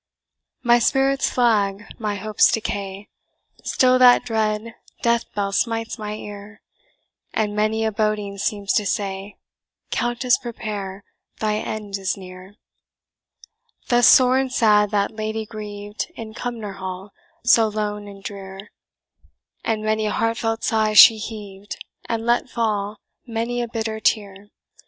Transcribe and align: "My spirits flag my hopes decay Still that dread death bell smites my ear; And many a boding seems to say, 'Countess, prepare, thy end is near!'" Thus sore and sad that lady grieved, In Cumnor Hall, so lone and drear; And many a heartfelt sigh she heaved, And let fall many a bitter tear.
"My 0.63 0.79
spirits 0.79 1.29
flag 1.29 1.85
my 1.99 2.15
hopes 2.15 2.51
decay 2.51 3.07
Still 3.63 3.99
that 3.99 4.25
dread 4.25 4.73
death 5.03 5.31
bell 5.35 5.51
smites 5.51 5.99
my 5.99 6.13
ear; 6.15 6.63
And 7.35 7.55
many 7.55 7.85
a 7.85 7.91
boding 7.91 8.39
seems 8.39 8.73
to 8.73 8.85
say, 8.87 9.35
'Countess, 9.91 10.39
prepare, 10.39 11.03
thy 11.39 11.57
end 11.57 11.99
is 11.99 12.17
near!'" 12.17 12.55
Thus 13.89 14.07
sore 14.07 14.39
and 14.39 14.51
sad 14.51 14.89
that 14.89 15.11
lady 15.11 15.45
grieved, 15.45 16.11
In 16.15 16.33
Cumnor 16.33 16.79
Hall, 16.79 17.11
so 17.45 17.67
lone 17.67 18.07
and 18.07 18.23
drear; 18.23 18.71
And 19.63 19.83
many 19.83 20.07
a 20.07 20.11
heartfelt 20.11 20.63
sigh 20.63 20.93
she 20.93 21.17
heaved, 21.19 21.77
And 22.09 22.25
let 22.25 22.49
fall 22.49 22.97
many 23.27 23.61
a 23.61 23.67
bitter 23.67 23.99
tear. 23.99 24.49